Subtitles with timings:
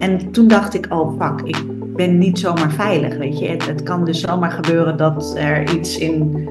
[0.00, 1.62] En toen dacht ik, oh fuck, ik
[1.96, 3.48] ben niet zomaar veilig, weet je.
[3.48, 6.48] Het, het kan dus zomaar gebeuren dat er iets in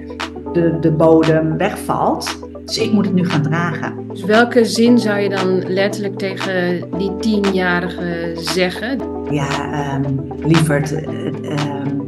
[0.54, 2.40] de, de bodem wegvalt.
[2.66, 4.08] Dus ik moet het nu gaan dragen.
[4.08, 9.00] Dus welke zin zou je dan letterlijk tegen die tienjarige zeggen?
[9.32, 12.08] Ja, um, lieverd, um,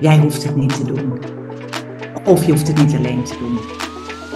[0.00, 1.18] jij hoeft het niet te doen.
[2.24, 3.58] Of je hoeft het niet alleen te doen.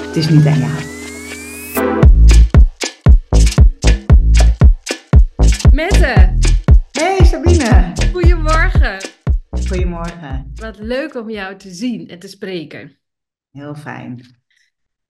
[0.06, 0.97] Het is niet aan jou.
[10.08, 10.52] Goedemorgen.
[10.54, 12.98] Wat leuk om jou te zien en te spreken.
[13.50, 14.36] Heel fijn.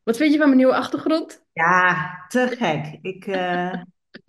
[0.02, 1.44] Wat vind je van mijn nieuwe achtergrond?
[1.52, 2.98] Ja, te gek.
[3.02, 3.72] Ik uh,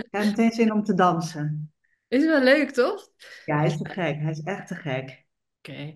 [0.09, 1.73] heb meteen zin om te dansen.
[2.07, 3.09] Is wel leuk, toch?
[3.45, 4.19] Ja, hij is te gek.
[4.19, 5.25] Hij is echt te gek.
[5.57, 5.95] Oké.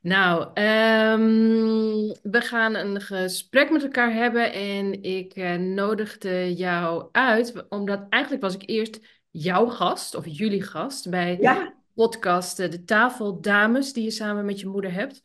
[0.00, 7.68] Nou, um, we gaan een gesprek met elkaar hebben en ik uh, nodigde jou uit,
[7.68, 9.00] omdat eigenlijk was ik eerst
[9.30, 11.74] jouw gast of jullie gast bij ja.
[11.94, 15.20] Podcast De Tafel Dames, die je samen met je moeder hebt.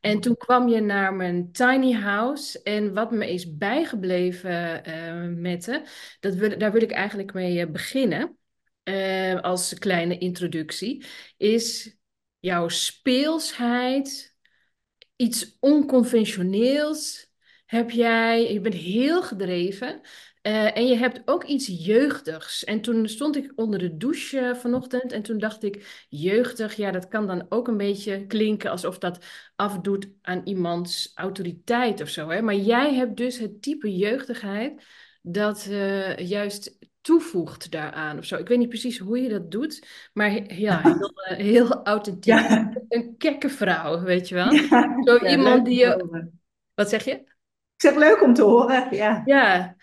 [0.00, 2.62] En toen kwam je naar mijn tiny house.
[2.62, 5.84] En wat me is bijgebleven, uh, Mette,
[6.20, 8.36] dat wil, daar wil ik eigenlijk mee beginnen.
[8.84, 11.06] Uh, als kleine introductie.
[11.36, 11.96] Is
[12.38, 14.36] jouw speelsheid,
[15.16, 17.30] iets onconventioneels.
[17.66, 20.00] Heb jij, je bent heel gedreven.
[20.42, 22.64] Uh, en je hebt ook iets jeugdigs.
[22.64, 27.08] En toen stond ik onder de douche vanochtend en toen dacht ik, jeugdig, ja, dat
[27.08, 29.24] kan dan ook een beetje klinken alsof dat
[29.56, 32.28] afdoet aan iemands autoriteit of zo.
[32.28, 32.42] Hè?
[32.42, 34.84] Maar jij hebt dus het type jeugdigheid
[35.22, 38.36] dat uh, juist toevoegt daaraan of zo.
[38.36, 42.34] Ik weet niet precies hoe je dat doet, maar ja, heel, uh, heel authentiek.
[42.34, 42.72] Ja.
[42.88, 44.52] Een kekke vrouw, weet je wel?
[45.06, 46.30] Zo Ja, iemand die je...
[46.74, 47.12] Wat zeg je?
[47.12, 48.96] Ik zeg leuk om te horen.
[48.96, 49.22] Ja.
[49.24, 49.76] Ja.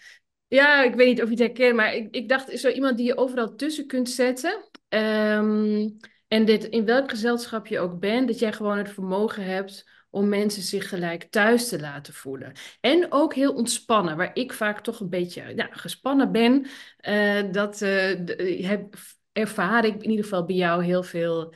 [0.47, 3.05] Ja, ik weet niet of je het herkent, maar ik, ik dacht, zo iemand die
[3.05, 4.69] je overal tussen kunt zetten.
[4.89, 5.89] Ehm,
[6.27, 10.29] en dit, in welk gezelschap je ook bent, dat jij gewoon het vermogen hebt om
[10.29, 12.51] mensen zich gelijk thuis te laten voelen.
[12.81, 16.65] En ook heel ontspannen, waar ik vaak toch een beetje ja, gespannen ben.
[16.97, 18.95] eh, dat eh, de- heb,
[19.31, 21.53] ervaar ik in ieder geval bij jou heel veel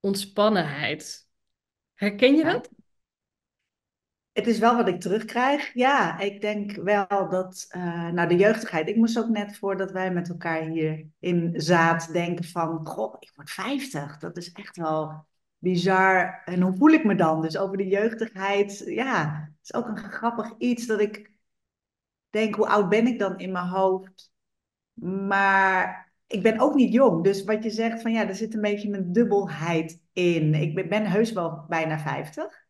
[0.00, 1.26] ontspannenheid.
[1.94, 2.52] Herken je Ja.
[2.52, 2.70] dat?
[4.38, 5.74] Het is wel wat ik terugkrijg.
[5.74, 8.88] Ja, ik denk wel dat, eh nou de jeugdigheid.
[8.88, 13.32] Ik moest ook net voordat wij met elkaar hier in zaad denken van, goh, ik
[13.34, 14.18] word 50.
[14.18, 15.26] Dat is echt wel
[15.58, 16.42] bizar.
[16.44, 17.42] En hoe voel ik me dan?
[17.42, 21.32] Dus over de jeugdigheid, ja, het is ook een grappig iets dat ik
[22.30, 24.32] denk, hoe oud ben ik dan in mijn hoofd?
[25.26, 27.24] Maar ik ben ook niet jong.
[27.24, 30.54] Dus wat je zegt van, ja, er zit een beetje een dubbelheid in.
[30.54, 32.66] Ik ben, ben heus wel bijna 50.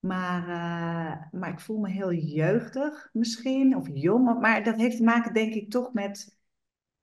[0.00, 4.40] Maar, uh, maar ik voel me heel jeugdig misschien, of jong.
[4.40, 6.38] Maar dat heeft te maken, denk ik, toch met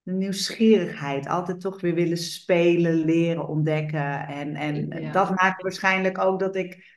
[0.02, 1.28] de nieuwsgierigheid.
[1.28, 4.28] Altijd toch weer willen spelen, leren, ontdekken.
[4.28, 5.12] En, en Ja.
[5.12, 6.96] dat maakt waarschijnlijk ook dat ik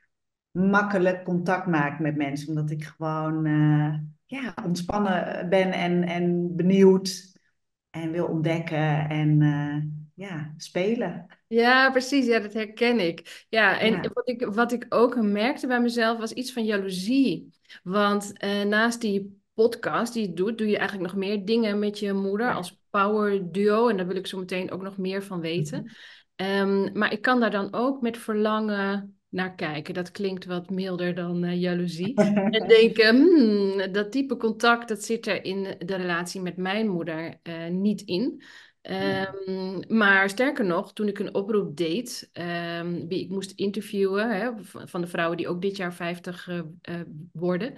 [0.50, 2.48] makkelijk contact maak met mensen.
[2.48, 3.94] Omdat ik gewoon uh,
[4.24, 7.38] ja, ontspannen ben en, en benieuwd
[7.90, 9.76] en wil ontdekken en uh,
[10.20, 11.26] ja, spelen.
[11.46, 12.26] Ja, precies.
[12.26, 13.44] Ja, dat herken ik.
[13.48, 14.10] Ja, en Ja.
[14.12, 17.48] wat ik, wat ik ook merkte bij mezelf was iets van jaloezie.
[17.82, 21.98] Want eh, naast die podcast die je doet, doe je eigenlijk nog meer dingen met
[21.98, 22.52] je moeder Ja.
[22.52, 23.88] als power duo.
[23.88, 25.82] En daar wil ik zo meteen ook nog meer van weten.
[25.82, 25.92] Mhm.
[26.36, 29.94] Ehm, maar ik kan daar dan ook met verlangen naar kijken.
[29.94, 32.14] Dat klinkt wat milder dan eh, jaloezie.
[32.56, 37.38] En denken, hmm, dat type contact, dat zit er in de relatie met mijn moeder
[37.42, 38.42] eh, niet in.
[38.82, 44.50] Ehm, maar sterker nog, toen ik een oproep deed, ehm, wie ik moest interviewen, hè,
[44.64, 47.00] van de vrouwen die ook dit jaar 50 eh, eh,
[47.32, 47.74] worden.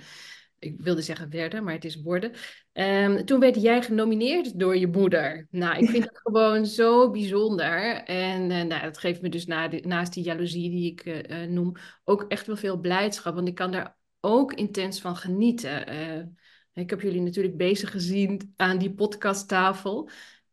[0.59, 2.33] Ik wilde zeggen werden, maar het is worden.
[2.73, 5.47] Ehm, toen werd jij genomineerd door je moeder.
[5.51, 8.03] Nou, ik vind dat gewoon zo bijzonder.
[8.05, 11.73] En eh, nou, dat geeft me dus na de- naast die jaloezie die ik noem,
[12.05, 13.35] ook echt wel veel blijdschap.
[13.35, 15.87] Want ik kan daar ook intens van genieten.
[16.75, 20.09] Ik heb jullie natuurlijk bezig gezien aan die podcasttafel.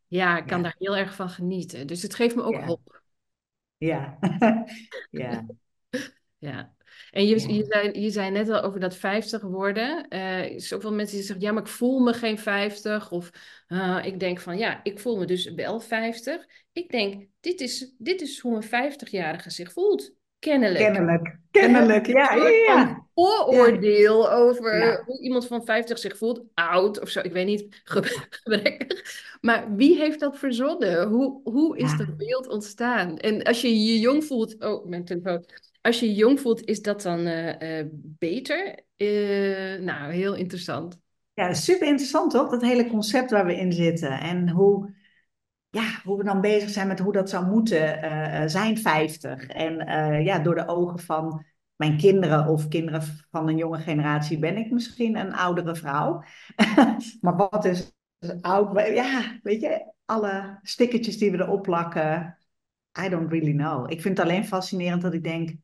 [0.10, 0.64] Ja, ik kan Ja.
[0.64, 1.88] daar heel erg van genieten.
[1.88, 2.66] Dus het geeft me ook Ja.
[2.66, 3.02] hoop.
[3.78, 4.18] Ja,
[5.10, 5.46] ja,
[6.38, 6.74] Ja.
[7.12, 7.48] En je, ja.
[7.48, 10.08] je, zei, je zei net al over dat 50 worden.
[10.08, 13.12] Eh zoveel mensen die zeggen, ja, maar ik voel me geen 50.
[13.12, 13.30] Of
[13.68, 16.46] eh, ik denk van, ja, ik voel me dus wel 50.
[16.72, 20.12] Ik denk, dit is, dit is hoe een 50-jarige zich voelt.
[20.40, 20.84] Kennelijk.
[20.84, 23.08] Kennelijk, kennelijk, ja, ja, ja.
[23.14, 25.04] vooroordeel over Ja.
[25.06, 26.44] hoe iemand van 50 zich voelt.
[26.54, 29.28] Oud of zo, ik weet niet, ge- gebrekkig.
[29.42, 31.08] Maar wie heeft dat verzonnen?
[31.08, 33.18] Hoe, hoe is dat beeld ontstaan?
[33.18, 34.64] En als je je jong voelt...
[34.64, 35.46] Oh, mijn telefoon.
[35.82, 38.80] Als je je jong voelt, is dat dan eh, eh, beter?
[38.98, 40.98] Eh, nou, heel interessant.
[41.34, 42.50] Ja, super interessant toch?
[42.50, 44.12] Dat hele concept waar we in zitten.
[44.20, 44.94] En hoe,
[45.70, 49.48] ja, hoe we dan bezig zijn met hoe dat zou moeten uh, zijn 50.
[49.48, 51.46] En uh, ja, door de ogen van
[51.76, 53.02] mijn kinderen of kinderen
[53.32, 56.24] van een jonge generatie ben ik misschien een oudere vrouw.
[57.22, 57.92] maar wat is
[58.42, 58.88] oud?
[58.88, 62.38] Ja, weet je, alle stickertjes die we erop plakken,
[63.06, 63.92] I don't really know.
[63.92, 65.56] Ik vind het alleen fascinerend dat ik denk,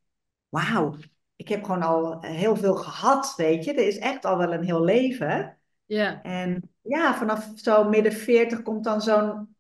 [0.50, 0.96] wauw,
[1.36, 3.74] ik heb gewoon al heel veel gehad, weet je.
[3.74, 5.57] Er is echt al wel een heel leven.
[5.86, 6.22] Ja.
[6.22, 9.55] En ja, vanaf zo midden 40 komt dan zo'n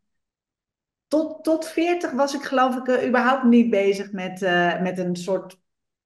[1.07, 5.15] tot, tot 40 was ik geloof ik uh, überhaupt niet bezig met, uh, met een
[5.15, 5.59] soort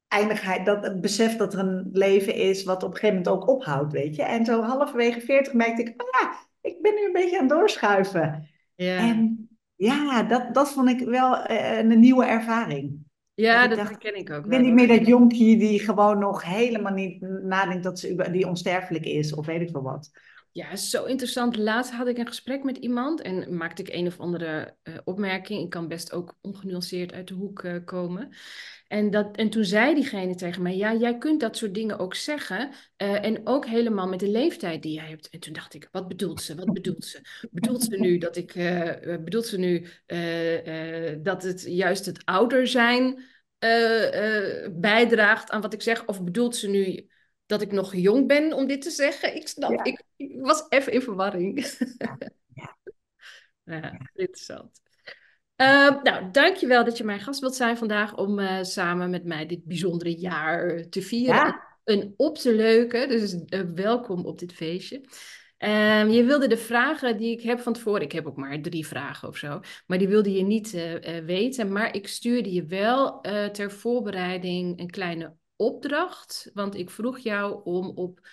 [0.08, 0.66] eindigheid.
[0.66, 3.94] Dat, het besef dat er een leven is wat op een gegeven moment ook ophoudt,
[3.94, 4.24] weet je.
[4.24, 8.50] En zo halverwege 40 merkte ik, ah, ik ben nu een beetje aan het doorschuiven.
[8.76, 8.98] Ja.
[8.98, 13.08] En ja, dat, dat vond ik wel uh, een nieuwe ervaring.
[13.34, 14.44] Ja, dat, dat ken ik ook.
[14.44, 18.48] Ik ben niet meer dat jonkie die gewoon nog helemaal niet nadenkt dat ze die
[18.48, 20.12] onsterfelijk is of weet ik veel wat.
[20.52, 21.56] Ja, zo interessant.
[21.56, 25.64] Laatst had ik een gesprek met iemand en maakte ik een of andere uh, opmerking.
[25.64, 28.30] Ik kan best ook ongenuanceerd uit de hoek uh, komen.
[28.88, 32.16] En, dat, en toen zei diegene tegen mij: Ja, jij kunt dat soort dingen ook
[32.16, 32.70] zeggen.
[32.98, 35.30] Uh, en ook helemaal met de leeftijd die jij hebt.
[35.30, 36.56] En toen dacht ik: Wat bedoelt ze?
[36.56, 37.48] Wat bedoelt ze?
[37.52, 38.54] Bedoelt ze nu dat ik.
[39.24, 39.86] bedoelt ze nu
[41.22, 43.24] dat het juist het ouder zijn
[44.72, 46.06] bijdraagt aan wat ik zeg?
[46.06, 47.10] Of bedoelt ze nu
[47.50, 49.36] dat ik nog jong ben om dit te zeggen.
[49.36, 49.84] Ik snap, ja.
[49.84, 51.78] ik, ik, was even in verwarring.
[51.98, 52.18] Ja,
[53.76, 54.10] ja.
[54.14, 54.82] interessant.
[55.62, 59.46] Uh, nou, dankjewel dat je mijn gast wilt zijn vandaag om uh, samen met mij
[59.46, 61.36] dit bijzondere jaar te vieren.
[61.36, 61.78] Ja.
[61.84, 64.98] En op te leuken, dus uh, welkom op dit feestje.
[65.58, 68.88] Um, je wilde de vragen die ik heb van tevoren, ik heb ook maar drie
[68.88, 70.72] vragen of zo, maar die wilde je niet
[71.26, 71.72] weten.
[71.72, 76.52] Maar ik stuurde je wel ter voorbereiding een kleine opdracht.
[76.54, 78.28] Want ik vroeg jou om op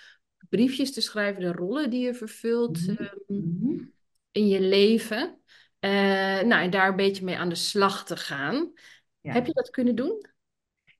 [0.48, 2.88] briefjes te schrijven de rollen die je vervult
[3.28, 3.94] um,
[4.30, 5.40] in je leven.
[5.80, 5.90] Uh,
[6.40, 8.72] nou, en daar een beetje mee aan de slag te gaan.
[9.20, 9.32] Ja.
[9.32, 10.26] Heb je dat kunnen doen?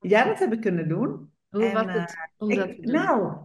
[0.01, 1.33] Ja, dat heb ik kunnen doen.
[1.49, 2.93] Hoe en, was het om ik, dat te doen?
[2.93, 3.37] Nou,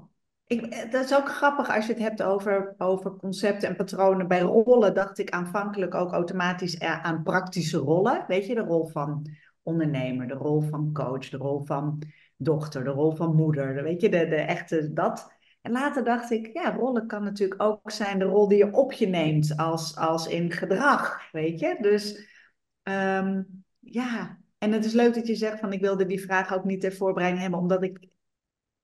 [0.45, 4.27] ik, dat is ook grappig als je het hebt over, over concepten en patronen.
[4.27, 8.25] Bij rollen dacht ik aanvankelijk ook automatisch aan praktische rollen.
[8.27, 9.29] Weet je, de rol van
[9.63, 12.01] ondernemer, de rol van coach, de rol van
[12.43, 15.39] dochter, de rol van moeder, weet je, de, de echte dat.
[15.61, 18.91] En later dacht ik, ja, rollen kan natuurlijk ook zijn de rol die je op
[18.91, 21.77] je neemt als, als in gedrag, weet je.
[21.81, 22.27] Dus
[22.83, 26.63] um, ja, en het is leuk dat je zegt van ik wilde die vraag ook
[26.63, 28.09] niet ter voorbereiding hebben, omdat ik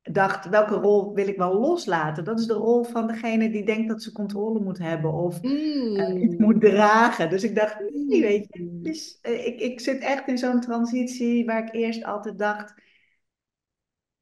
[0.01, 2.23] dacht, welke rol wil ik wel loslaten?
[2.23, 5.51] Dat is de rol van degene die denkt dat ze controle moet hebben of mm.
[5.51, 7.29] uh, iets moet dragen.
[7.29, 11.45] Dus ik dacht, nee, weet je, dus, uh, ik, ik zit echt in zo'n transitie
[11.45, 12.73] waar ik eerst altijd dacht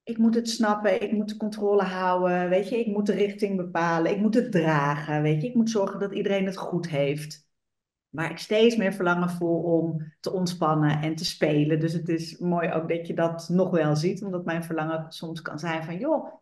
[0.06, 3.58] ik moet het snappen, ik moet de controle houden, weet je, ik moet de richting
[3.58, 7.48] bepalen, ik moet het dragen, weet je, ik moet zorgen dat iedereen het goed heeft.
[8.10, 11.80] Waar ik steeds meer verlangen voel om te ontspannen en te spelen.
[11.80, 15.42] Dus het is mooi ook dat je dat nog wel ziet, omdat mijn verlangen soms
[15.42, 16.34] kan zijn van, joh,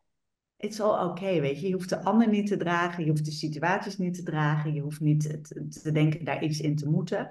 [0.58, 1.68] it's all okay, weet je.
[1.68, 4.82] Je hoeft de ander niet te dragen, je hoeft de situaties niet te dragen, je
[4.82, 5.44] hoeft niet
[5.82, 7.30] te denken daar iets in te moeten.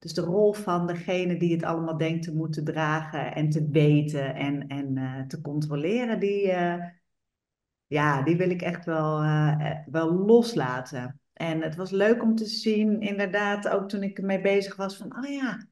[0.00, 4.34] Dus de rol van degene die het allemaal denkt te moeten dragen en te weten
[4.34, 6.84] en, en uh, te controleren, die, uh,
[7.86, 11.20] ja, die wil ik echt wel, uh, wel loslaten.
[11.32, 15.16] En het was leuk om te zien, inderdaad, ook toen ik ermee bezig was, van,
[15.16, 15.66] oh ja,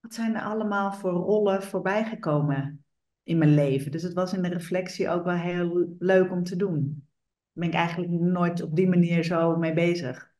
[0.00, 2.84] wat zijn er allemaal voor rollen voorbijgekomen
[3.22, 3.90] in mijn leven.
[3.90, 6.80] Dus het was in de reflectie ook wel heel leuk om te doen.
[6.82, 10.34] Daar ben ik eigenlijk nooit op die manier zo mee bezig.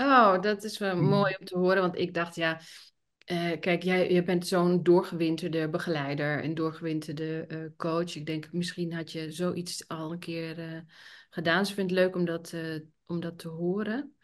[0.00, 2.60] Oh, dat is wel mooi om te horen, want ik dacht, ja,
[3.26, 8.16] uh, kijk, jij, je bent zo'n doorgewinterde begeleider en doorgewinterde uh, coach.
[8.16, 10.80] Ik denk, misschien had je zoiets al een keer uh,
[11.30, 11.58] gedaan.
[11.58, 12.54] Dus ik vind het leuk om dat,
[13.06, 14.14] om dat te horen.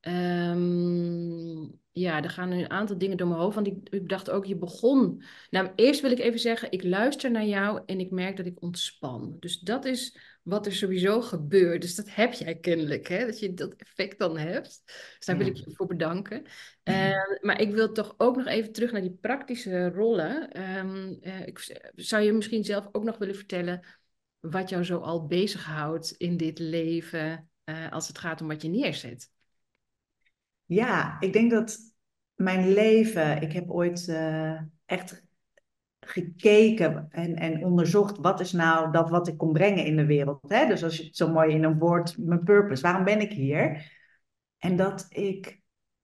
[0.00, 3.54] Um, ja, er gaan nu een aantal dingen door mijn hoofd.
[3.54, 5.22] Want ik, ik, dacht ook, je begon.
[5.50, 8.62] Nou, eerst wil ik even zeggen, ik luister naar jou en ik merk dat ik
[8.62, 9.36] ontspan.
[9.40, 11.82] Dus dat is wat er sowieso gebeurt.
[11.82, 13.26] Dus dat heb jij kennelijk, hè?
[13.26, 14.82] dat je dat effect dan hebt.
[15.16, 16.44] Dus daar wil ik je voor bedanken.
[16.84, 20.62] Uh, maar ik wil toch ook nog even terug naar die praktische rollen.
[20.76, 23.86] Um, uh, ik, zou je misschien zelf ook nog willen vertellen
[24.40, 28.68] wat jou zo al bezighoudt in dit leven uh, als het gaat om wat je
[28.68, 29.30] neerzet?
[30.64, 31.78] Ja, ik denk dat
[32.34, 34.08] mijn leven, ik heb ooit
[34.86, 35.22] echt
[36.06, 40.40] gekeken en, en onderzocht wat is nou dat wat ik kon brengen in de wereld.
[40.48, 40.66] Hè?
[40.66, 43.90] Dus als je het zo mooi in een woord, mijn purpose, waarom ben ik hier?
[44.58, 45.60] En dat ik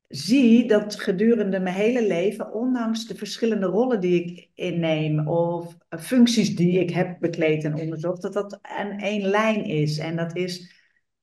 [0.08, 6.56] zie dat gedurende mijn hele leven, ondanks de verschillende rollen die ik inneem of functies
[6.56, 9.98] die ik heb bekleed en onderzocht, dat dat een één lijn is.
[9.98, 10.76] En dat is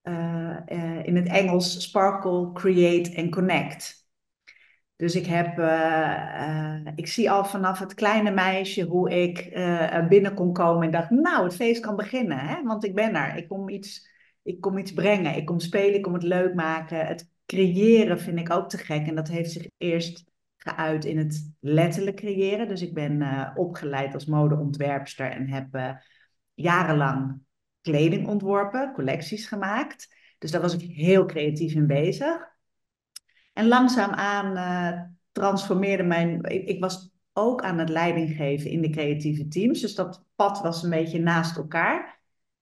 [0.03, 4.04] uh, uh, in het Engels sparkle, create en connect.
[4.95, 10.07] Dus ik heb, eh, eh, ik zie al vanaf het kleine meisje hoe ik eh,
[10.07, 12.63] binnen kon komen en dacht, nou, het feest kan beginnen, hè?
[12.63, 13.35] want ik ben er.
[13.35, 14.09] Ik kom iets,
[14.43, 17.05] ik kom iets brengen, ik kom spelen, ik kom het leuk maken.
[17.05, 20.23] Het creëren vind ik ook te gek en dat heeft zich eerst
[20.57, 22.67] geuit in het letterlijk creëren.
[22.67, 25.99] Dus ik ben opgeleid als modeontwerpster en heb
[26.53, 27.41] jarenlang
[27.81, 30.15] kleding ontworpen, collecties gemaakt.
[30.37, 32.54] Dus daar was ik heel creatief in bezig.
[33.55, 36.43] En langzaamaan uh, transformeerde mijn.
[36.43, 39.81] Ik, was ook aan het leiding geven in de creatieve teams.
[39.81, 42.19] Dus dat pad was een beetje naast elkaar.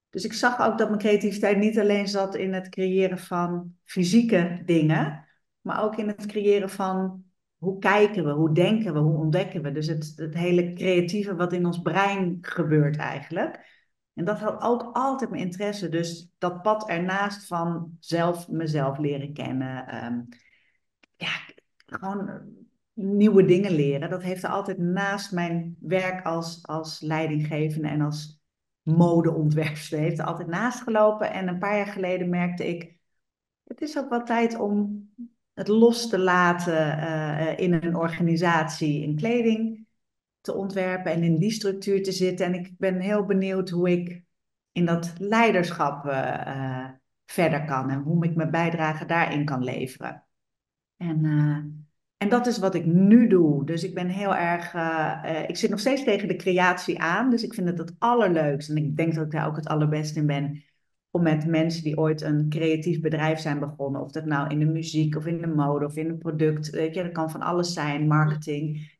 [0.09, 4.61] Dus ik zag ook dat mijn creativiteit niet alleen zat in het creëren van fysieke
[4.65, 5.25] dingen,
[5.61, 7.23] maar ook in het creëren van
[7.57, 9.71] hoe kijken we, hoe denken we, hoe ontdekken we.
[9.71, 13.81] Dus het, het hele creatieve wat in ons brein gebeurt eigenlijk.
[14.13, 15.89] En dat had ook altijd mijn interesse.
[15.89, 19.87] Dus dat pad ernaast van zelf mezelf leren kennen.
[19.87, 20.21] Ehm,
[21.23, 21.53] ja,
[21.85, 22.41] gewoon
[22.93, 24.09] nieuwe dingen leren.
[24.09, 28.41] Dat heeft er altijd naast mijn werk als, als leidinggevende en als
[28.81, 31.31] modeontwerpster heeft er altijd naast gelopen.
[31.31, 32.97] En een paar jaar geleden merkte ik,
[33.63, 35.09] het is ook wel tijd om
[35.53, 39.87] het los te laten uh, in een organisatie in kleding
[40.41, 42.45] te ontwerpen en in die structuur te zitten.
[42.45, 44.23] En ik ben heel benieuwd hoe ik
[44.71, 46.89] in dat leiderschap uh,
[47.25, 50.23] verder kan en hoe ik mijn bijdrage daarin kan leveren.
[50.97, 51.57] En, uh,
[52.17, 53.65] en dat is wat ik nu doe.
[53.65, 54.73] Dus ik ben heel erg.
[54.73, 57.29] Uh, ik zit nog steeds tegen de creatie aan.
[57.29, 58.69] Dus ik vind het het allerleukst.
[58.69, 60.63] En ik denk dat ik daar ook het allerbest in ben.
[61.11, 64.01] Om met mensen die ooit een creatief bedrijf zijn begonnen.
[64.01, 66.69] Of dat nou in de muziek of in de mode of in een product.
[66.69, 68.07] Weet je, dat kan van alles zijn.
[68.07, 68.91] Marketing.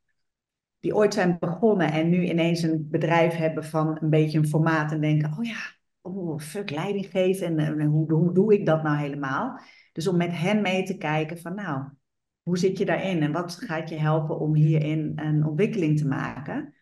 [0.80, 4.92] Die ooit zijn begonnen en nu ineens een bedrijf hebben van een beetje een formaat.
[4.92, 5.60] En denken: oh ja,
[6.02, 7.60] oh, fuck, leiding geven.
[7.60, 9.62] En, en hoe, hoe doe ik dat nou helemaal?
[9.94, 11.90] Dus om met hen mee te kijken van nou,
[12.42, 16.74] hoe zit je daarin en wat gaat je helpen om hierin een ontwikkeling te maken?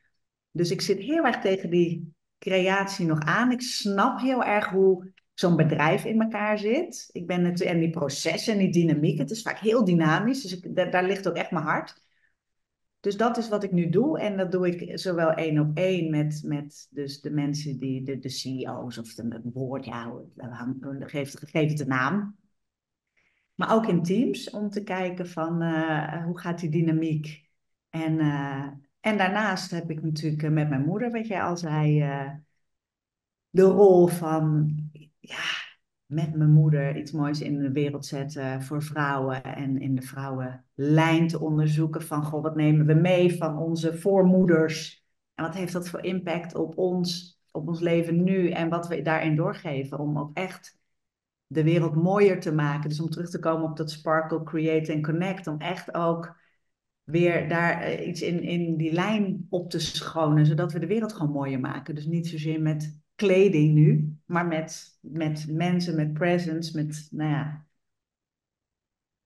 [0.51, 3.51] Dus ik zit heel erg tegen die creatie nog aan.
[3.51, 7.10] Ik snap heel erg hoe zo'n bedrijf in elkaar zit.
[7.12, 10.41] Ik ben het, en die processen en die dynamiek, het is vaak heel dynamisch.
[10.41, 12.01] Dus ik, daar, ligt ook echt mijn hart.
[13.00, 14.20] Dus dat is wat ik nu doe.
[14.20, 18.20] En dat doe ik zowel één op één met, met dus de mensen die, de,
[18.20, 20.13] de CEO's of de, woord, ja,
[21.00, 22.39] geef het een naam.
[23.55, 27.50] Maar ook in teams om te kijken van uh, hoe gaat die dynamiek.
[27.89, 28.67] En, uh,
[29.00, 32.00] en daarnaast heb ik natuurlijk met mijn moeder, wat jij al zei,
[33.50, 34.75] de rol van
[35.20, 35.43] ja,
[36.05, 41.27] met mijn moeder iets moois in de wereld zetten voor vrouwen en in de vrouwenlijn
[41.27, 45.89] te onderzoeken van goh, wat nemen we mee van onze voormoeders en wat heeft dat
[45.89, 50.31] voor impact op ons, op ons leven nu en wat we daarin doorgeven om ook
[50.34, 50.79] echt
[51.51, 52.89] de wereld mooier te maken.
[52.89, 55.48] Dus om terug te komen op dat sparkle, create en connect.
[55.48, 56.39] Om echt ook
[57.03, 60.46] weer daar eh, iets in, in die lijn op te schonen.
[60.46, 61.96] Zodat we de wereld gewoon mooier maken.
[61.96, 67.65] Dus niet zozeer met kleding nu, maar met, met mensen, met presence, met, nou ja,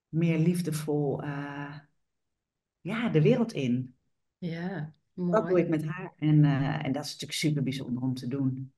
[0.07, 1.77] meer liefdevol, uh,
[2.81, 3.95] ja, de wereld in.
[4.37, 5.31] Ja, mooi.
[5.31, 6.13] Dat doe ik met haar.
[6.17, 8.73] En, uh, en dat is natuurlijk super bijzonder om te doen.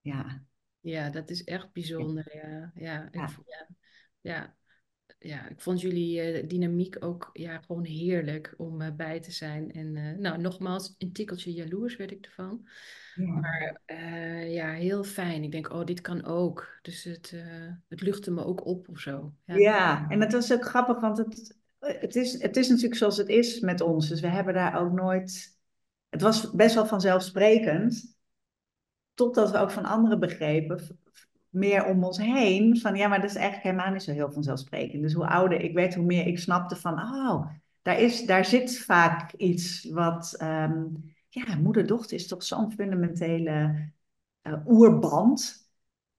[0.00, 0.42] Ja.
[0.82, 2.36] Ja, dat is echt bijzonder.
[2.36, 3.68] Ja, ja, ik, ja.
[4.20, 4.56] ja,
[5.18, 5.48] ja.
[5.48, 9.72] ik vond jullie uh, dynamiek ook ja, gewoon heerlijk om uh, bij te zijn.
[9.72, 12.68] En uh, nou, nogmaals, een tikkeltje jaloers werd ik ervan.
[13.14, 13.32] Ja.
[13.32, 13.80] Maar
[14.48, 15.42] ja, heel fijn.
[15.42, 16.78] Ik denk, oh, dit kan ook.
[16.82, 17.34] Dus het,
[17.88, 19.34] het luchtte me ook op of zo.
[19.44, 23.16] Ja, ja en het was ook grappig, want het, het, is, het is natuurlijk zoals
[23.16, 24.08] het is met ons.
[24.08, 25.58] Dus we hebben daar ook nooit...
[26.08, 28.16] Het was best wel vanzelfsprekend
[29.22, 30.98] totdat we ook van anderen begrepen,
[31.48, 35.02] meer om ons heen, van ja, maar dat is eigenlijk helemaal niet zo heel vanzelfsprekend.
[35.02, 37.46] Dus hoe ouder ik werd, hoe meer ik snapte van, oh,
[37.82, 43.90] daar, is, daar zit vaak iets wat, um, ja, moeder-dochter is toch zo'n fundamentele
[44.42, 45.60] uh, oerband.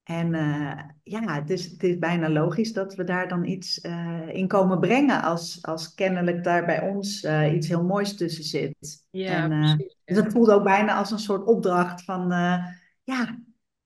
[0.04, 4.28] En uh, ja, het is, het is bijna logisch dat we daar dan iets uh,
[4.28, 9.06] in komen brengen als, als kennelijk daar bij ons uh, iets heel moois tussen zit.
[9.10, 9.98] Ja, en, precies.
[10.06, 12.32] Dus dat voelde ook bijna als een soort opdracht van
[13.04, 13.40] ja,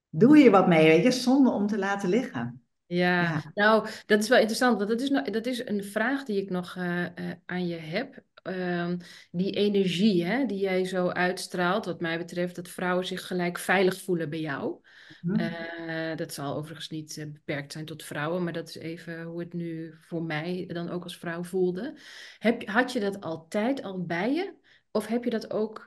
[0.10, 2.62] doe je wat mee, weet je, zonder om te laten liggen.
[2.86, 6.50] Ja, nou, dat is wel interessant, want dat is, dat is een vraag die ik
[6.50, 7.10] nog uh, uh,
[7.46, 8.26] aan je heb.
[8.44, 8.98] Um,
[9.32, 14.02] die energie hè, die jij zo uitstraalt, wat mij betreft, dat vrouwen zich gelijk veilig
[14.02, 14.80] voelen bij jou.
[15.22, 15.90] Mm -hmm.
[15.90, 19.54] uh, dat zal overigens niet beperkt zijn tot vrouwen, maar dat is even hoe het
[19.54, 21.98] nu voor mij dan ook als vrouw voelde.
[22.40, 24.54] Heb, had je dat altijd al bij je?
[24.92, 25.87] Of heb je dat ook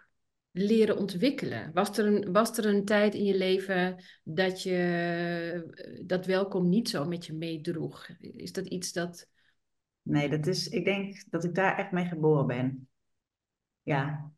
[0.50, 1.70] leren ontwikkelen?
[1.72, 6.88] Was er, een, was er een tijd in je leven dat je dat welkom niet
[6.88, 8.08] zo met je meedroeg?
[8.20, 9.28] Is dat iets dat
[10.02, 12.88] Nee, dat is, ik denk dat ik daar echt mee geboren ben.
[13.82, 14.30] Ja,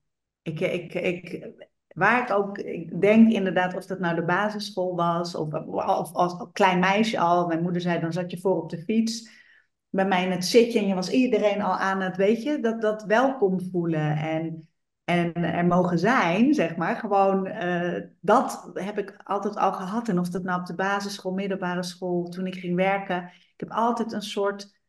[0.42, 1.50] ik, ik, ik,
[1.88, 6.48] waar ik ook, ik denk inderdaad, of dat nou de basisschool was, of, of als
[6.52, 7.46] klein meisje al.
[7.46, 9.40] Mijn moeder zei, dan zat je voor op de fiets
[9.88, 12.80] bij mij in het zitje en je was iedereen al aan het, weet je, dat,
[12.80, 14.68] dat welkom voelen en,
[15.12, 16.96] en er mogen zijn, zeg maar.
[16.96, 20.08] Gewoon, eh, dat heb ik altijd al gehad.
[20.08, 23.24] En of dat nou op de basisschool, middelbare school, toen ik ging werken.
[23.32, 24.80] Ik heb altijd een soort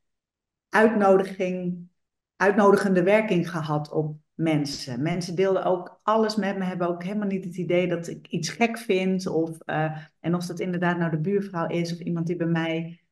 [0.69, 1.87] uitnodiging,
[2.35, 5.01] uitnodigende werking gehad op mensen.
[5.01, 8.49] Mensen deelden ook alles met me, hebben ook helemaal niet het idee dat ik iets
[8.49, 9.27] gek vind.
[9.27, 13.03] Of, uh, en of dat inderdaad nou de buurvrouw is of iemand die bij mij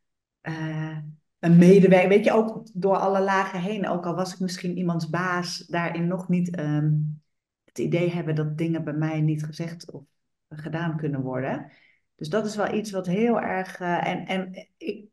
[0.41, 0.97] uh,
[1.41, 3.87] een medewerker, weet je, ook door alle lagen heen.
[3.87, 7.21] Ook al was ik misschien iemands baas, daarin nog niet um,
[7.63, 10.03] het idee hebben dat dingen bij mij niet gezegd of
[10.49, 11.71] gedaan kunnen worden.
[12.15, 13.79] Dus dat is wel iets wat heel erg.
[13.79, 15.05] Uh, en, en ik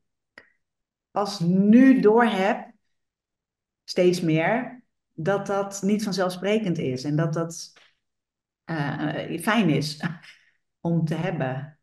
[1.10, 2.72] pas nu door heb,
[3.84, 4.82] steeds meer,
[5.12, 7.72] dat dat niet vanzelfsprekend is en dat dat
[8.70, 10.04] uh, fijn is
[10.80, 11.77] om te hebben.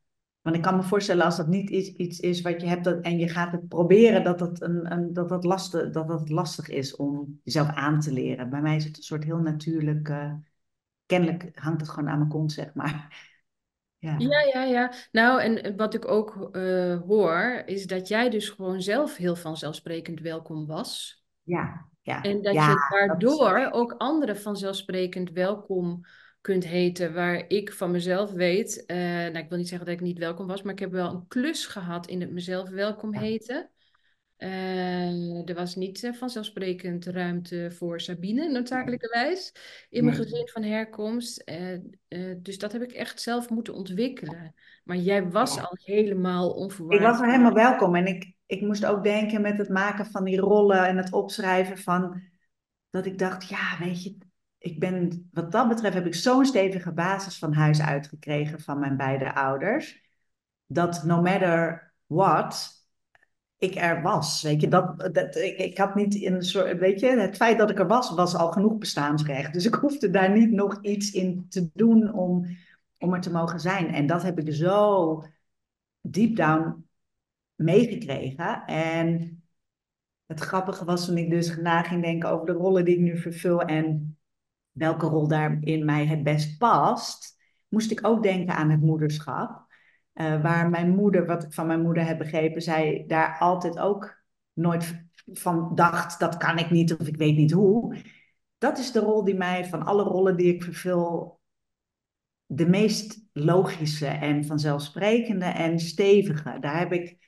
[0.45, 3.01] Want ik kan me voorstellen als dat niet iets, iets is wat je hebt dat,
[3.01, 6.69] en je gaat het proberen, dat dat, een, een, dat, dat, lastig, dat dat lastig
[6.69, 8.49] is om jezelf aan te leren.
[8.49, 10.33] Bij mij is het een soort heel natuurlijk, uh,
[11.05, 12.93] kennelijk hangt het gewoon aan mijn kont, zeg maar.
[13.97, 14.15] Ja.
[14.17, 14.93] ja, ja, ja.
[15.11, 20.19] Nou, en wat ik ook uh, hoor, is dat jij dus gewoon zelf heel vanzelfsprekend
[20.19, 21.23] welkom was.
[21.43, 22.21] Ja, ja.
[22.21, 26.05] En dat ja, je daardoor dat ook anderen vanzelfsprekend welkom
[26.45, 30.01] kunt heten, waar ik van mezelf weet, uh, nou ik wil niet zeggen dat ik
[30.01, 33.69] niet welkom was, maar ik heb wel een klus gehad in het mezelf welkom heten.
[34.37, 39.51] Uh, er was niet uh, vanzelfsprekend ruimte voor Sabine, noodzakelijkerwijs,
[39.89, 41.51] in mijn gezin van herkomst.
[42.37, 44.53] dus dat heb ik echt zelf moeten ontwikkelen.
[44.83, 46.99] Maar jij was al helemaal onverwacht.
[46.99, 50.23] Ik was al helemaal welkom en ik, ik moest ook denken met het maken van
[50.23, 52.21] die rollen en het opschrijven van,
[52.89, 54.17] dat ik dacht, ja, weet je,
[54.65, 58.97] ik ben, wat dat betreft heb ik zo'n stevige basis van huis uitgekregen van mijn
[58.97, 60.01] beide ouders.
[60.65, 62.73] Dat no matter what,
[63.57, 64.41] ik er was.
[64.41, 67.57] Weet je, dat, dat, ik, ik had niet in een soort, weet je, het feit
[67.57, 69.53] dat ik er was, was al genoeg bestaansrecht.
[69.53, 72.45] Dus ik hoefde daar niet nog iets in te doen om,
[72.97, 73.93] om er te mogen zijn.
[73.93, 75.23] En dat heb ik zo
[76.01, 76.87] deep down
[77.55, 78.65] meegekregen.
[78.65, 79.43] En
[80.25, 83.17] het grappige was toen ik dus na ging denken over de rollen die ik nu
[83.17, 84.17] vervul en
[84.75, 89.65] welke rol daar in mij het best past, moest ik ook denken aan het moederschap.
[90.13, 94.23] Uh, waar mijn moeder, wat ik van mijn moeder heb begrepen, zij daar altijd ook
[94.53, 97.97] nooit van dacht, dat kan ik niet of ik weet niet hoe.
[98.57, 101.39] Dat is de rol die mij van alle rollen die ik vervul,
[102.45, 106.57] de meest logische en vanzelfsprekende en stevige.
[106.59, 107.24] Daar heb ik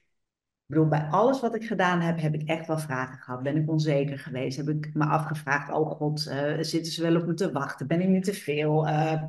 [0.68, 3.44] ik bedoel, bij alles wat ik gedaan heb, heb ik echt wel vragen gehad.
[3.44, 4.58] Ben ik onzeker geweest?
[4.58, 7.88] Heb ik me afgevraagd, oh god, uh, zitten ze wel op me te wachten?
[7.88, 8.88] Ben ik niet te veel?
[8.88, 9.24] Uh,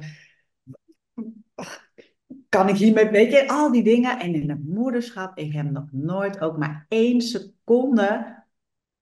[2.49, 4.19] kan ik hiermee, weet je, al die dingen.
[4.19, 8.37] En in het moederschap, ik heb nog nooit ook maar één seconde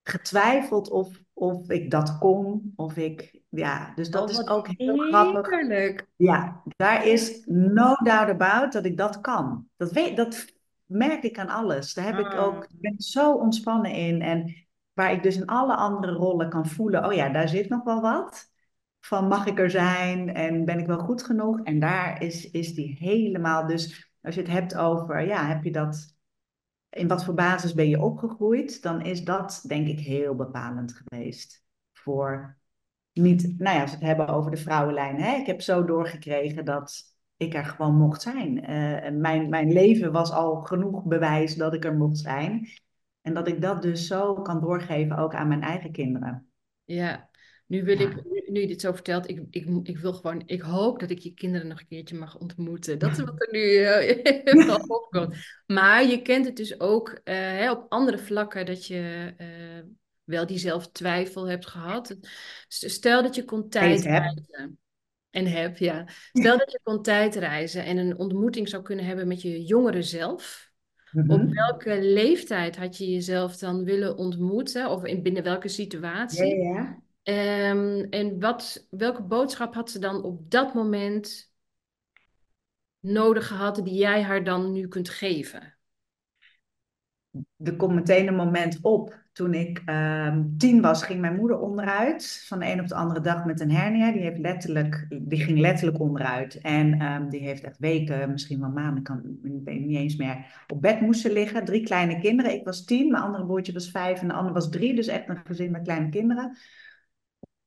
[0.03, 2.72] getwijfeld of, of ik dat kon.
[2.77, 6.05] Of ik, ja, dus dat oh, is ook heel grappig.
[6.16, 9.68] Ja, daar is no doubt about dat ik dat kan.
[9.77, 10.55] Dat, weet, dat
[10.87, 11.94] merk ik aan alles.
[11.94, 14.22] Daar heb ik ook, ik ben zo ontspannen in.
[14.22, 17.85] En waar ik dus in alle andere rollen kan voelen, oh ja, daar zit nog
[17.85, 18.55] wel wat.
[19.01, 21.61] Van mag ik er zijn en ben ik wel goed genoeg?
[21.62, 25.72] En daar is, is die helemaal, dus als je het hebt over, ja, heb je
[25.72, 26.14] dat,
[26.90, 28.83] in wat voor basis ben je opgegroeid?
[28.83, 32.59] Dan is dat denk ik heel bepalend geweest voor
[33.12, 35.20] niet, nou ja, als we het hebben over de vrouwenlijn.
[35.20, 35.37] Hè?
[35.37, 38.70] Ik heb zo doorgekregen dat ik er gewoon mocht zijn.
[38.70, 42.68] Uh, mijn, mijn leven was al genoeg bewijs dat ik er mocht zijn.
[43.20, 46.46] En dat ik dat dus zo kan doorgeven ook aan mijn eigen kinderen.
[46.85, 47.31] Ja,
[47.66, 51.01] nu wil ik, nu, je dit zo vertelt, ik, ik, ik wil gewoon, ik hoop
[51.01, 52.99] dat ik je kinderen nog een keertje mag ontmoeten.
[52.99, 53.61] Dat is wat er nu
[54.64, 55.37] uh, opkomt.
[55.66, 59.92] Maar je kent het dus ook uh, hè, op andere vlakken dat je uh,
[60.25, 62.16] wel die zelftwijfel hebt gehad.
[62.68, 64.79] Stel dat je kon tijdreizen.
[65.37, 66.05] En heb, ja.
[66.33, 70.70] Stel dat je kon tijdreizen en een ontmoeting zou kunnen hebben met je jongere zelf.
[71.12, 71.53] Op mhm.
[71.53, 74.90] welke leeftijd had je jezelf dan willen ontmoeten?
[74.90, 76.57] Of in, binnen welke situatie?
[76.57, 77.70] Ja, ja.
[77.70, 81.53] Um, en wat, welke boodschap had ze dan op dat moment
[83.01, 85.79] nodig gehad die jij haar dan nu kunt geven?
[87.57, 92.44] Er komt meteen een moment op toen ik ehm, tien was, ging mijn moeder onderuit.
[92.46, 94.12] Van de een op de andere dag met een hernia.
[94.12, 96.61] Die, heeft letterlijk, die ging letterlijk onderuit.
[96.61, 101.01] En ehm, die heeft echt weken, misschien wel maanden, kan, niet eens meer, op bed
[101.01, 101.64] moesten liggen.
[101.64, 102.53] Drie kleine kinderen.
[102.53, 104.94] Ik was tien, mijn andere broertje was vijf en de ander was drie.
[104.94, 106.57] Dus echt een gezin met kleine kinderen.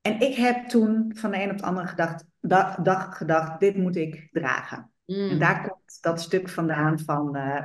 [0.02, 3.78] En ik heb toen van de een op de andere gedacht, dag, dag gedacht, dit
[3.78, 4.92] moet ik dragen.
[5.06, 5.30] Mm.
[5.30, 7.64] En daar komt dat stuk vandaan van, uh,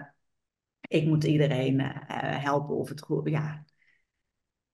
[0.88, 1.88] ik moet iedereen uh,
[2.42, 3.64] helpen of het goed, ja.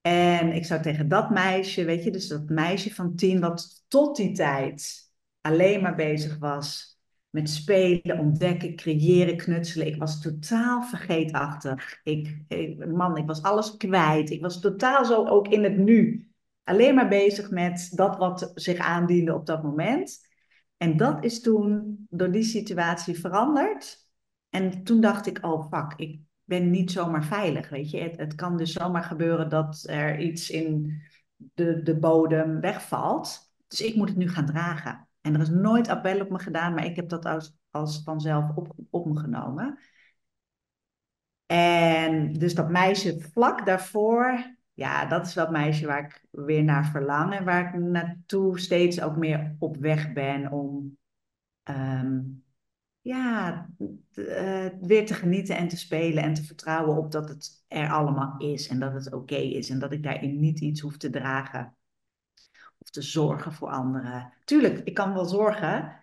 [0.00, 4.16] En ik zou tegen dat meisje, weet je, dus dat meisje van tien, wat tot
[4.16, 5.08] die tijd
[5.40, 6.98] alleen maar bezig was
[7.30, 9.86] met spelen, ontdekken, creëren, knutselen.
[9.86, 12.00] Ik was totaal vergeetachtig.
[12.02, 14.30] Ik, ik, man, ik was alles kwijt.
[14.30, 16.28] Ik was totaal zo ook in het nu
[16.64, 20.28] alleen maar bezig met dat wat zich aandiende op dat moment.
[20.76, 24.08] En dat is toen door die situatie veranderd.
[24.48, 28.00] En toen dacht ik, oh fuck, ik ben niet zomaar veilig, weet je.
[28.00, 31.02] Het, het kan dus zomaar gebeuren dat er iets in
[31.36, 33.52] de, de bodem wegvalt.
[33.68, 35.08] Dus ik moet het nu gaan dragen.
[35.20, 38.56] En er is nooit appel op me gedaan, maar ik heb dat als, als vanzelf
[38.56, 39.78] op, op me genomen.
[41.46, 46.86] En dus dat meisje vlak daarvoor, ja, dat is dat meisje waar ik weer naar
[46.86, 50.98] verlang en waar ik naartoe steeds ook meer op weg ben om
[51.64, 52.44] um,
[53.00, 53.68] ja,
[54.14, 58.34] uh, weer te genieten en te spelen en te vertrouwen op dat het er allemaal
[58.38, 61.10] is en dat het oké okay is en dat ik daarin niet iets hoef te
[61.10, 61.76] dragen
[62.78, 64.32] of te zorgen voor anderen.
[64.44, 65.96] Tuurlijk, ik kan wel zorgen,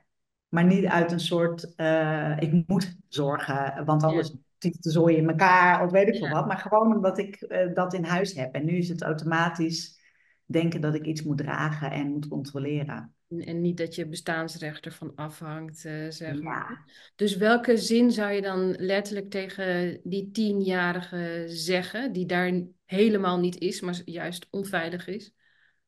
[0.49, 5.15] maar niet uit een soort uh, ik moet zorgen, want anders ja tief de zooi
[5.15, 6.47] in elkaar of weet ik veel wat.
[6.47, 8.53] Maar gewoon omdat ik uh, dat in huis heb.
[8.53, 9.99] En nu is het automatisch
[10.45, 13.15] denken dat ik iets moet dragen en moet controleren.
[13.27, 16.85] En niet dat je bestaansrecht ervan afhangt, uh, zeg maar.
[17.15, 23.57] Dus welke zin zou je dan letterlijk tegen die tienjarige zeggen, die daar helemaal niet
[23.57, 25.33] is, maar juist onveilig is?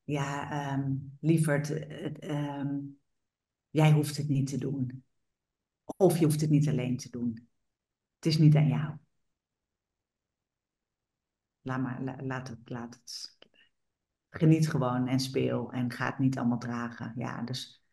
[0.04, 1.69] Ja, um, lieverd,
[2.23, 2.99] um,
[3.69, 5.04] jij hoeft het niet te doen.
[5.97, 7.47] Of je hoeft het niet alleen te doen.
[8.15, 8.97] Het is niet aan jou.
[11.62, 13.38] Laat, maar, la, laat, het, laat het.
[14.30, 17.13] Geniet gewoon en speel en ga het niet allemaal dragen.
[17.15, 17.84] Ja, dus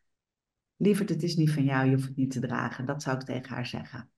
[0.76, 2.86] lieverd, het is niet van jou, je hoeft het niet te dragen.
[2.86, 4.10] Dat zou ik tegen haar zeggen.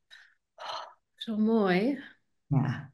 [1.14, 2.02] zo mooi.
[2.46, 2.92] Ja.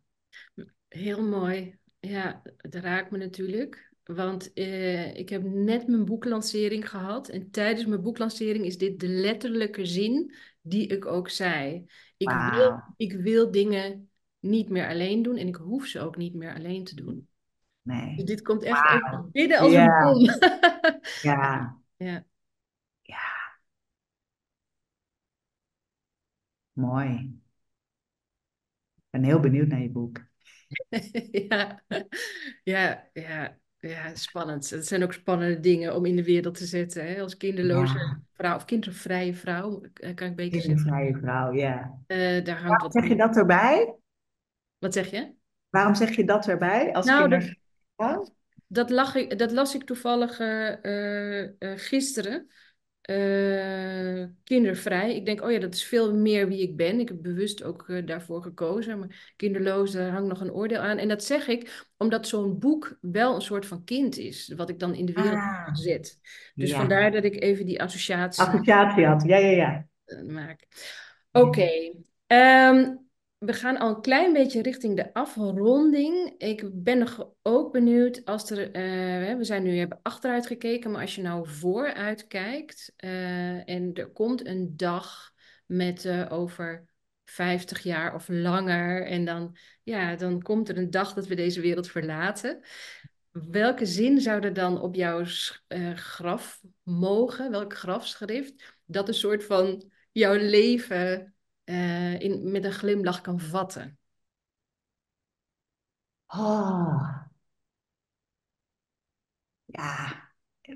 [0.89, 1.79] Heel mooi.
[2.01, 3.93] Ja, dat raakt me natuurlijk.
[4.05, 7.29] Want uh, ik heb net mijn boeklancering gehad.
[7.29, 11.85] En tijdens mijn boeklancering is dit de letterlijke zin die ik ook zei.
[12.17, 12.55] Ik, wow.
[12.55, 16.55] wil, ik wil dingen niet meer alleen doen en ik hoef ze ook niet meer
[16.55, 17.29] alleen te doen.
[17.85, 18.17] Nee.
[18.17, 18.95] Dus dit komt echt wow.
[18.95, 20.25] even binnen als een bom.
[21.31, 21.79] ja.
[21.97, 22.25] ja.
[23.03, 23.59] Ja.
[26.73, 27.41] Mooi.
[28.95, 30.25] Ik ben heel benieuwd naar je boek.
[31.49, 31.85] ja.
[32.63, 34.71] ja, ja, ja, spannend.
[34.71, 37.07] Het zijn ook spannende dingen om in de wereld te zetten.
[37.07, 37.21] Hè?
[37.21, 38.21] Als kinderloze ja.
[38.33, 40.85] vrouw of kindervrije vrouw, eh, kan ik beter zeggen.
[40.85, 41.99] Kindervrije vrouw, ja.
[42.07, 43.95] Uh, daar hangt Waarom wat zeg je dat erbij?
[44.79, 45.35] Wat zeg je?
[45.69, 47.63] Waarom zeg je dat erbij als nou, kindervrije
[47.97, 48.35] dat,
[48.67, 52.49] dat, lag ik, dat las ik toevallig uh, uh, gisteren.
[53.11, 55.15] Uh, kindervrij.
[55.15, 57.01] Ik denk, oh ja, dat is veel meer wie ik ben.
[57.01, 58.99] Ik heb bewust ook uh, daarvoor gekozen.
[58.99, 60.99] Maar kinderloos, daar hangt nog een oordeel aan.
[60.99, 64.53] En dat zeg ik omdat zo'n boek wel een soort van kind is.
[64.57, 66.19] Wat ik dan in de wereld ah, zet.
[66.55, 66.77] Dus ja.
[66.77, 68.43] vandaar dat ik even die associatie...
[68.43, 69.87] Associatie had, ja, ja, ja.
[70.07, 70.67] Uh, maak.
[71.33, 71.47] Oké.
[71.47, 71.95] Okay.
[72.71, 73.04] Um,
[73.39, 76.35] we gaan al een klein beetje richting de afronding.
[76.39, 78.67] Ik ben nog ook benieuwd als er.
[78.67, 83.91] Uh, we zijn nu hebben achteruit gekeken, maar als je nou vooruit kijkt uh, en
[83.95, 85.33] er komt een dag
[85.67, 86.85] met uh, over
[87.25, 91.61] 50 jaar of langer, en dan, ja, dan komt er een dag dat we deze
[91.61, 92.61] wereld verlaten.
[93.31, 95.25] Welke zin zou er dan op jouw
[95.95, 97.51] graf mogen?
[97.51, 98.77] Welk grafschrift?
[98.85, 101.34] Dat een soort van jouw leven
[101.65, 103.99] uh, in, met een glimlach kan vatten?
[106.27, 107.23] Oh.
[109.65, 110.25] Ja,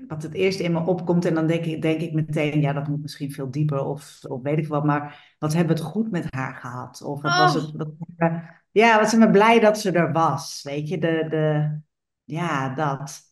[0.07, 2.87] wat het eerst in me opkomt en dan denk ik, denk ik meteen, ja, dat
[2.87, 6.11] moet misschien veel dieper of, of weet ik wat, maar wat hebben we het goed
[6.11, 7.01] met haar gehad?
[7.01, 7.39] Of wat oh.
[7.39, 7.93] was het, wat,
[8.71, 11.79] ja, wat zijn we blij dat ze er was, weet je, de, de,
[12.23, 13.28] ja, dat.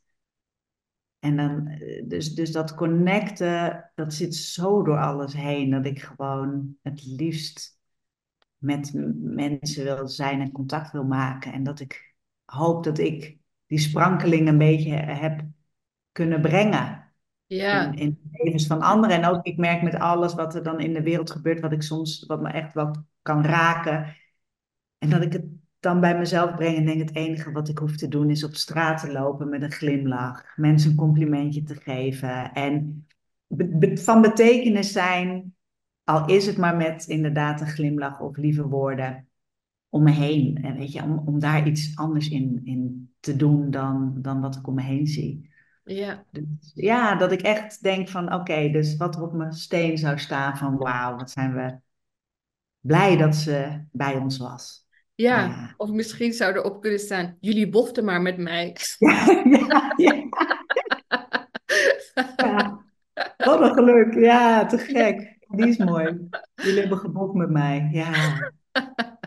[1.27, 6.75] En dan, dus, dus dat connecten, dat zit zo door alles heen, dat ik gewoon
[6.81, 7.79] het liefst
[8.57, 11.53] met mensen wil zijn en contact wil maken.
[11.53, 15.45] En dat ik hoop dat ik die sprankeling een beetje heb
[16.11, 17.13] kunnen brengen.
[17.45, 17.85] Ja.
[17.85, 19.15] In, in de levens van anderen.
[19.15, 21.81] En ook, ik merk met alles wat er dan in de wereld gebeurt, wat ik
[21.81, 24.15] soms, wat me echt wat kan raken.
[24.97, 25.45] En dat ik het
[25.87, 28.55] dan bij mezelf breng en denk het enige wat ik hoef te doen is op
[28.55, 33.05] straat te lopen met een glimlach, mensen een complimentje te geven en
[33.93, 35.55] van betekenis zijn,
[36.03, 39.27] al is het maar met inderdaad een glimlach of lieve woorden
[39.89, 40.63] om me heen.
[40.63, 44.55] En weet je, om, om daar iets anders in, in te doen dan, dan wat
[44.55, 45.49] ik om me heen zie.
[45.83, 46.23] Ja.
[46.31, 50.19] Dus, ja, dat ik echt denk van oké, dus wat er op mijn steen zou
[50.19, 51.79] staan van wauw, wat zijn we
[52.79, 54.86] blij dat ze bij ons was.
[55.17, 58.75] Ja, of misschien zou er op kunnen staan, jullie boften maar met mij.
[58.97, 59.43] Ja,
[59.97, 60.29] ja,
[62.37, 62.85] ja.
[63.37, 64.13] Wat een geluk.
[64.13, 65.37] Ja, te gek.
[65.47, 66.27] Die is mooi.
[66.55, 67.89] Jullie hebben geboft met mij.
[67.91, 68.11] Ja.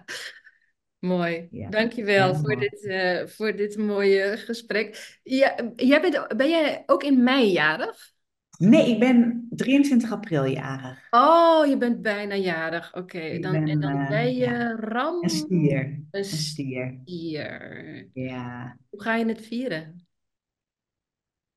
[0.99, 1.49] Mooi.
[1.51, 5.19] Dankjewel voor dit, uh, voor dit mooie gesprek.
[5.23, 8.13] Ja, jij bent, ben jij ook in mei jarig?
[8.61, 11.07] Nee, ik ben 23 april jarig.
[11.11, 12.95] Oh, je bent bijna jarig.
[12.95, 14.77] Oké, dan, en dan uh, ben je ja.
[14.77, 15.23] ram...
[15.23, 15.85] Een stier.
[15.85, 17.01] Een, een stier.
[17.05, 18.09] stier.
[18.13, 18.77] Ja.
[18.89, 20.07] Hoe ga je het vieren?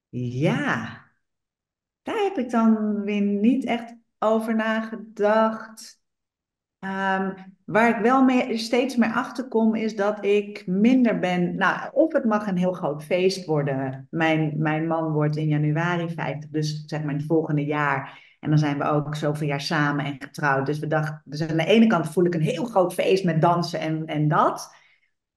[0.10, 1.02] Ja,
[2.02, 6.02] daar heb ik dan weer niet echt over nagedacht.
[6.84, 7.34] Um,
[7.66, 11.56] waar ik wel mee, steeds meer achter kom, is dat ik minder ben.
[11.56, 14.08] Nou, of het mag een heel groot feest worden.
[14.10, 18.22] Mijn, mijn man wordt in januari 50, dus zeg maar het volgende jaar.
[18.40, 20.66] En dan zijn we ook zoveel jaar samen en getrouwd.
[20.66, 23.42] Dus we dachten, dus aan de ene kant voel ik een heel groot feest met
[23.42, 24.76] dansen en, en dat.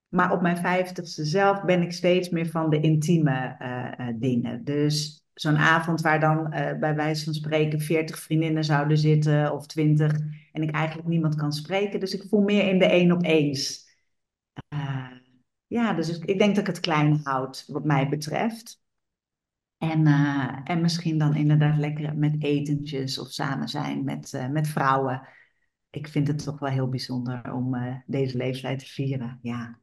[0.08, 4.64] Maar op mijn vijftigste zelf ben ik steeds meer van de intieme uh, uh, dingen.
[4.64, 9.66] Dus zo'n avond waar dan uh, bij wijze van spreken 40 vriendinnen zouden zitten of
[9.66, 10.12] 20
[10.52, 12.00] en ik eigenlijk niemand kan spreken.
[12.00, 13.84] Dus ik voel meer in de één op eens.
[15.66, 18.80] Ja, dus ik, denk dat ik het klein houd wat mij betreft.
[19.78, 25.28] En, uh, en misschien dan inderdaad lekker met etentjes of samen zijn met, met vrouwen.
[25.90, 29.38] Ik vind het toch wel heel bijzonder om deze leeftijd te vieren.
[29.42, 29.78] Ja.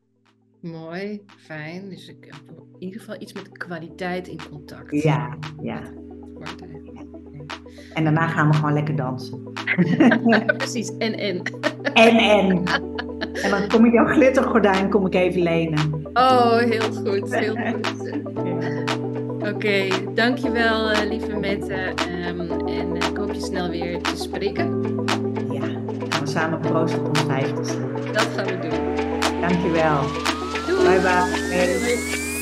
[0.63, 1.89] Mooi, fijn.
[1.89, 5.03] Dus ik heb in ieder geval iets met kwaliteit in contact.
[5.03, 5.81] Ja, ja.
[7.93, 9.53] En daarna gaan we gewoon lekker dansen.
[10.57, 11.41] precies, en en.
[11.93, 12.63] En en.
[13.43, 16.09] En dan kom ik jouw glittergordijn kom ik even lenen.
[16.13, 18.11] Oh, heel goed, heel goed.
[19.39, 21.93] Oké, okay, dankjewel uh, lieve Mette.
[22.27, 24.81] Um, en uh, ik hoop je snel weer te spreken.
[25.51, 25.65] Ja,
[26.09, 27.79] gaan we samen proosten op ons vijftigste.
[28.11, 29.41] Dat gaan we doen.
[29.41, 30.01] Dankjewel.
[30.83, 31.23] 拜拜。
[31.49, 32.32] 拜